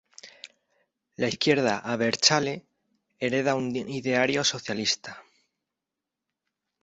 La 1.15 1.27
izquierda 1.29 1.77
"abertzale" 1.77 2.65
hereda 3.19 3.53
un 3.53 3.69
ideario 3.99 4.43
socialista. 4.43 5.23